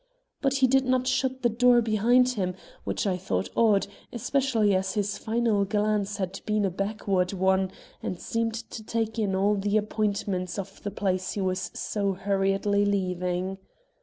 But 0.41 0.55
he 0.55 0.65
did 0.67 0.83
not 0.85 1.05
shut 1.05 1.43
the 1.43 1.49
door 1.49 1.79
behind 1.79 2.29
him, 2.29 2.55
which 2.85 3.05
I 3.05 3.17
thought 3.17 3.49
odd, 3.55 3.85
especially 4.11 4.73
as 4.73 4.95
his 4.95 5.19
final 5.19 5.63
glance 5.63 6.17
had 6.17 6.41
been 6.47 6.65
a 6.65 6.71
backward 6.71 7.33
one, 7.33 7.69
and 8.01 8.19
seemed 8.19 8.55
to 8.55 8.83
take 8.83 9.19
in 9.19 9.35
all 9.35 9.53
the 9.53 9.77
appointments 9.77 10.57
of 10.57 10.81
the 10.81 10.89
place 10.89 11.33
he 11.33 11.41
was 11.41 11.69
so 11.75 12.13
hurriedly 12.13 12.83
leaving. 12.83 13.59